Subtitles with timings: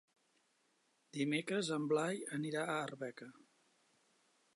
[1.17, 3.29] Dimecres en Blai anirà a Arbeca.